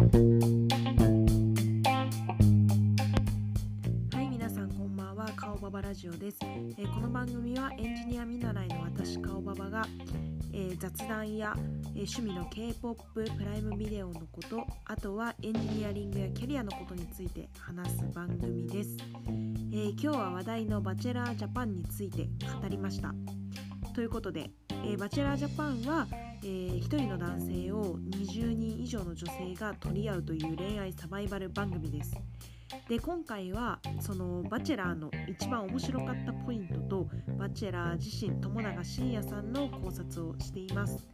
[0.00, 0.08] はい
[4.30, 9.86] 皆さんこんばんは顔ババラジオです、えーこの番組はエンジニア見習いの私顔ババが、
[10.54, 11.64] えー雑談や、えー
[11.96, 18.96] 趣味の K-POP プライムビデオのことあとはエンジニアリングやキャリアのことについて話す番組です、
[19.28, 22.26] えー今日は話題のバチェラージャパンについて
[22.62, 23.14] 語りました。
[23.94, 26.06] ということで、えーバチェラージャパンは、
[26.42, 28.49] えー、1人の男性を20人
[28.90, 32.12] 上の女性が取り合うという恋愛サバイバル番組です。
[32.88, 37.08] で今回はそのバチェラーの一番面白かったポイントと
[37.38, 41.06] バチェラー自身友永信也さんの考察をしています。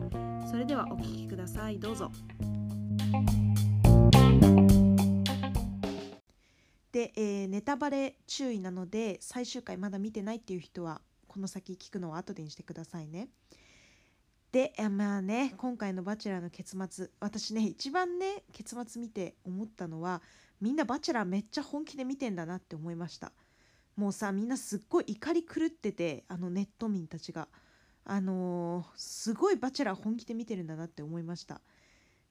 [0.50, 1.78] それではお聞きください。
[1.78, 2.10] どうぞ。
[6.92, 13.28] で、えーネタバレ注意なので最終回まだ見てないっていう人はこの先聞くのは後でにしてくださいね。
[14.56, 20.22] でまあね今回の「バチェラー」の結末私ね一番ね結末見て思ったのは
[20.62, 23.32] みんなバチェラーめっちゃ本気で見てんだなって思いました。
[23.96, 27.48] もうさみんなすっごい怒り狂っててあのネット民たちが。
[28.08, 31.60] あのーすごいバチェラー本気で見てるんだなって思いました。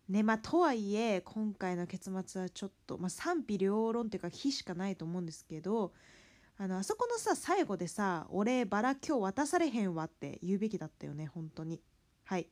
[0.10, 5.94] ねまあとはいえ今回の結末はちょっと、まあ、賛否両論っていうか非しかないと思うんですけど
[6.58, 11.82] あのあそこのさ最後でさ「俺バラ今日渡されへんわ」って言うべきだったよね本当に。
[12.26, 12.48] はい。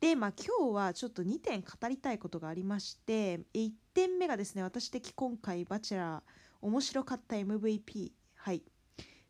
[0.00, 6.22] でまあ今日はちょっと2点語りたいことがありまして1点目がですね私的今回バチェラー
[6.62, 8.62] 面白かった MVP はい。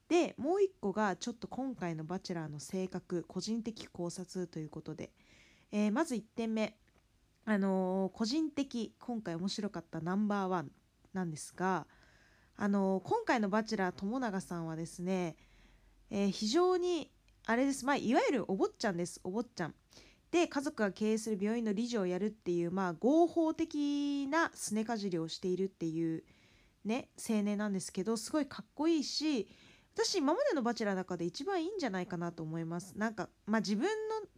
[0.08, 5.10] でもう1個がちょっと今回のバチェラーの性格個人的考察ということで、
[5.70, 6.76] えーまず1点目。
[7.44, 10.70] あのー個人的今回面白かったナンバーワン
[11.12, 11.86] なんですが
[12.56, 15.36] あのー今回のバチェラー友永さんはですね、
[16.10, 17.10] え非常に
[17.46, 17.84] あれです。
[17.84, 19.20] まあいわゆるお坊ちゃんです。
[19.24, 19.74] お坊ちゃん。
[20.30, 26.22] で家族が経営する病院の理事をやるっていうまあ合法的なすねかじりをしているっていう
[26.84, 29.48] ね青年なんですけどすごいかっこいいし
[29.94, 32.96] 私今までのバチェラーの中で一番いいんじゃないかなと思います。
[32.96, 33.88] なんかまあ自分の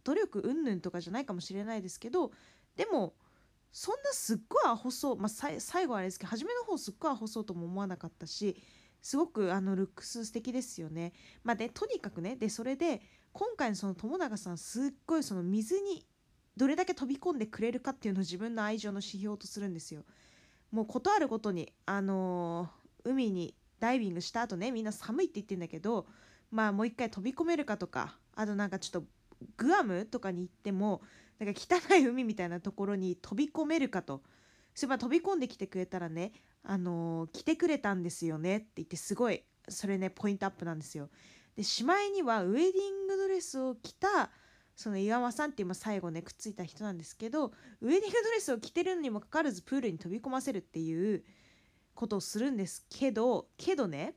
[0.03, 2.31] 努力云々とかじゃないかもしれないですけど
[2.75, 3.13] でも
[3.71, 8.61] そんなすっごいアホそう、まあ、最後あれですけど初めの方すっごいアホそうとも思わなかったし
[9.03, 11.13] すごくあのルックス素敵ですよね。
[11.43, 13.01] まあ、でとにかくねでそれで
[13.33, 16.05] 今回のその友永さんすっごいその水に
[16.57, 20.03] どれだけ飛び込んでくれるかっていうのを自分の愛情の指標とするんですよ。
[20.71, 26.07] もうことあるごとにあのー海にダイビングした後ねみんな寒いって言ってんだけど
[26.51, 29.07] まあもう一回飛び込めるかとかあとなんかちょっと
[29.57, 31.01] グアムとかに行っても
[31.39, 34.21] なんか汚い海みたいなところに飛び込めるかと
[34.75, 36.31] それま飛び込んできてくれたらね
[36.63, 41.09] あのー来てくれたんですよねって言ってすごいそれねポイントアップなんですよ。
[41.55, 44.31] でしまいにはウェディングドレスを着た
[44.75, 47.45] その岩間さんっていうまあ最後ねくっついた人なんですけど
[47.81, 51.23] ウェディングドレスを着てるのにもかかわらずプールに飛び込ませるっていう
[51.93, 54.15] ことをするんですけどけどね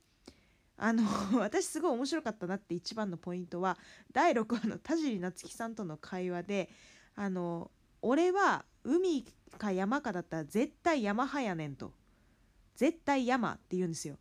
[0.78, 1.04] あの
[1.40, 3.78] 私すごい面白かったなって一番のポイントは
[4.12, 6.70] 第6話の田尻夏樹さんとの会話で
[7.14, 7.70] あの
[8.02, 9.24] 俺は海
[9.58, 11.92] か山かだったら絶対山派やねんと。
[12.74, 14.16] 絶対山って言うんですよ。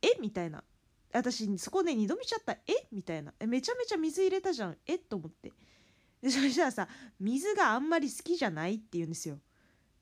[0.00, 0.64] えみたいな。
[1.12, 2.52] 私そこで二度見ちゃった。
[2.52, 3.32] えみたいな。
[3.46, 4.76] めちゃめちゃ水入れたじゃん。
[4.86, 5.52] えと思って。
[6.22, 9.38] でそしたらさ水があんまり好きじゃないって言うんですよ。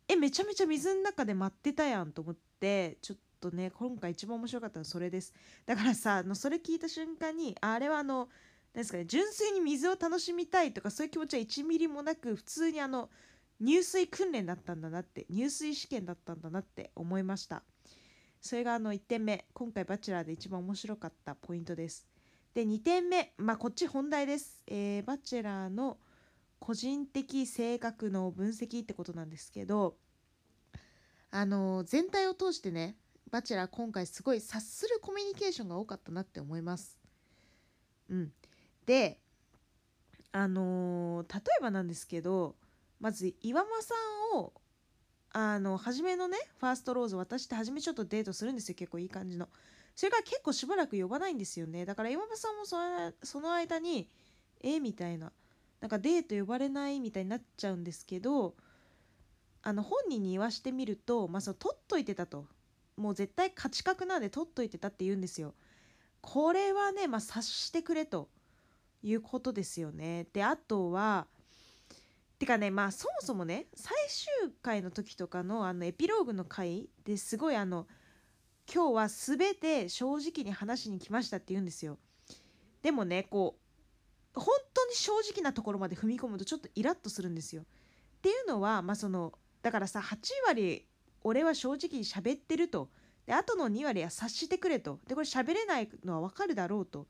[0.09, 2.99] えめちゃめちゃ水の中で待ってたやんと思って。
[3.03, 5.33] ちょっとね今回一番面白かったのはそれです。
[5.67, 8.29] だからさあのそれ聞いた瞬間にあれはあの
[8.75, 13.11] ですかね純粋に水を楽しみたいとかそういう気持ちは1ミリもなく普通にあの
[13.61, 17.63] 入水訓練だったんだなって入水試験だったんだなって思いました。
[18.41, 22.07] それがあの1点目今回バチェラーで一番面白かったポイントです。
[22.55, 25.99] で2点目まあこっち本題です、えーバチェラーの
[26.59, 29.97] 個人的性格の分析ってことなんですけど
[31.31, 32.97] あの全体を通してね
[33.31, 36.99] バチェラー今回すごい察するコミュニケーションが多かったなって思います。
[38.09, 38.33] うん。
[38.91, 39.21] で
[40.33, 42.57] あのー例えばなんですけど
[42.99, 43.95] まず岩間さ
[44.35, 44.53] んを
[45.33, 49.49] あの初めのねファーストローズ渡して初めちょっとデートするんですよ結構いい感じの。
[49.95, 51.85] それから結構しばらく呼ばないんですよね。
[51.85, 54.09] だから岩間さんもそのその間に
[54.61, 55.31] えみたいな
[55.81, 58.57] なんかデート呼ばれないみたいになっちゃうんですけど
[59.63, 62.45] あの本人に言わしてみると、まあ、その取っといてたと。
[62.97, 65.55] もう絶対価値格なんで取っといてたって言うんですよ。
[66.21, 68.29] これはね、まあ、察してくれと。
[69.03, 70.27] いうことですよね。
[70.33, 71.27] であとは
[72.39, 77.87] てかねまあそもそもね最終回の時とかのあのエピローグの回ですごいあの
[78.73, 81.99] 今日は全て正直に話しに来ましたって言うんですよ。
[82.83, 83.59] でもねこ
[84.35, 87.63] う本当に正直なところまで踏み込むとちょっとイラッとするんですよ。
[87.63, 87.65] っ
[88.23, 89.33] ていうのはまあその
[89.63, 90.87] だからさ8割
[91.23, 92.91] 俺は正直に喋ってると。
[93.27, 94.99] であとの2割は察してくれと。
[95.07, 97.07] でこれ喋れないのは分かるだろうと。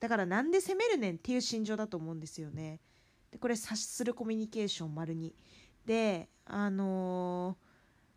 [0.00, 2.80] だからなんで責めるねんっていう心情だと思うんですよね。
[3.30, 5.34] でこれ察するコミュニケーション丸に。
[5.84, 7.56] であの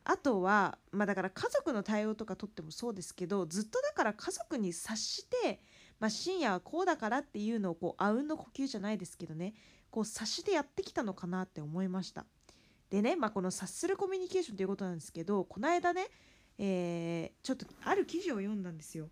[0.06, 5.62] ー、あとはまあだから家族の対応とかとってもそうですけどずっとだから家族に察して
[6.02, 9.54] まあ、深夜はこうだからっていうのをこうあうんの呼吸じゃないですけどね。
[9.92, 12.26] こう察してやってきたのかなって思いました。
[12.90, 16.08] でね、まあ、この察するコミュニケーションということなんですけどこの間ね、
[16.58, 19.10] えー、ちょっとある記事を読んだんですよ。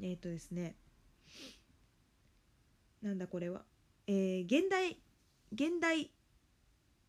[0.00, 0.74] えっ、ー、とですね。
[3.02, 3.62] なんだこれは
[4.06, 4.96] えー、現代
[5.52, 6.10] 現代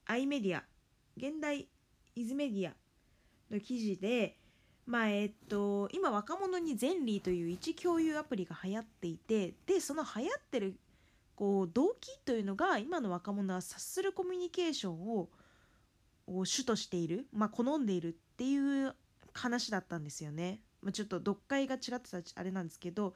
[0.06, 0.64] アイメディア
[1.18, 1.68] 現代
[2.16, 2.74] イズメディア
[3.52, 4.38] の記事で
[4.86, 10.76] まあえっと今若者にゼンリーという位置共有アプリが流行っていてでその流行ってる
[11.36, 15.30] こう動機というのが今の若者は察するコミュニケーションを
[16.28, 18.94] 主としている、まあ、好んでいるっていう
[19.34, 20.62] 話だったんですよね。
[20.82, 23.16] まあ、ちょっと読解が違ってたあれなんですけど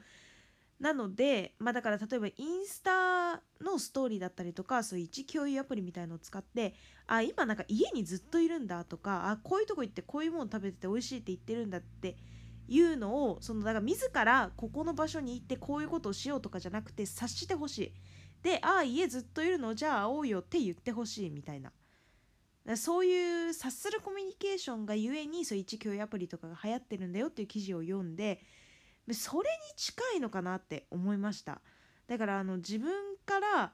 [0.80, 6.74] なので、まあ、だから例えばインスタのストーリーだったりとかそういう位置共有アプリみたいのを使って
[7.08, 12.18] あ今なんか家にずっといるんだとかあこういうとこ行ってこういうもの食べてて美味しいって言ってるんだって
[12.68, 17.94] いうのをそのだから自らここの場所に行ってこういうことをしようとかじゃなくて察してほしい。
[18.44, 21.72] でああ家ずっといるのじゃあ会おうよって言ってほしいみたいな。
[22.76, 28.42] そういう察するコミュニケーションがゆえにそういう位置共有アプリとかが流行ってるんだよっていう記事を読んで
[29.14, 31.62] それに近いのかなって思いました。
[32.08, 33.74] だからあの自分から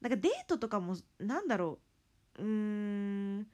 [0.00, 1.78] なんかデートとかもなんだろ
[2.38, 2.42] う。
[2.42, 3.46] うーん。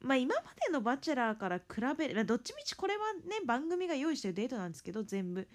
[0.00, 5.48] まあ今までの「バチェラー」から比べるどっちみちこれはね番組が用意してるデートなんですけど全部。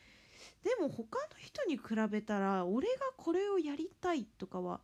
[0.63, 4.81] でも他の人に比べたら俺がこれをやりたいとかは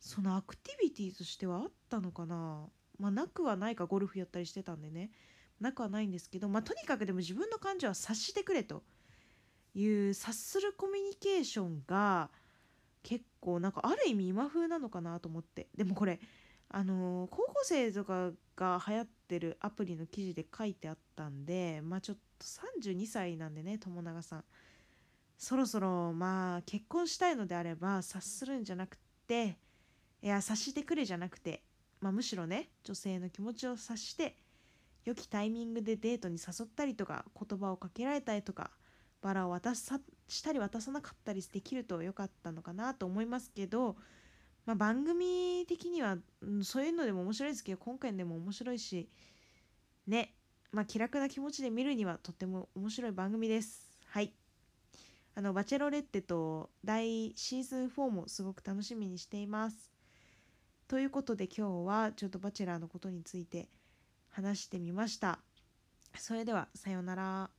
[0.00, 2.68] そのアクティビティとしてはあったのかな。
[2.98, 5.10] まあなくはないかゴルフやったりしてたんでね。
[5.60, 8.82] なくはないんですけどまあとにかくでも自分の感情は察してくれと。
[9.76, 12.30] いう察するコミュニケーションが
[13.02, 15.68] 結構なんかある意味今風なのかなと思って。
[15.76, 16.18] でもこれ
[16.68, 22.46] あのー、高校生とかが流行ってるアプリの記事で書いてあったんでまあちょっと
[22.82, 24.44] 32歳なんでね友永さん。
[25.38, 28.96] そろそろまあ結婚したいのであれば察するんじゃなく
[29.26, 29.58] て
[30.22, 31.62] いや察してくれじゃなくて、
[32.00, 34.36] まあ、むしろね女性の気持ちを察して
[35.04, 38.70] 良きタイミングでデートに誘ったりとか言葉をかけられたりとか
[39.22, 43.96] バラを渡さしたり渡さなかったりできると良かったのかなと思いますけど、
[44.64, 49.08] まあ、番組的には、うん、そういうのでも面白いですけど今回でも面白いし
[50.06, 50.34] ね
[50.72, 53.90] まあ気楽な気持ちで見るにはとっても面白い番組です。
[54.08, 54.32] はい。
[55.34, 59.90] あのバチェロレッテと大シーズン4もすごく楽しみにしています。
[60.88, 63.68] ということで今日はちょっとバチェラーのことについて
[64.28, 65.38] 話してみました。
[66.18, 67.55] それではさようなら。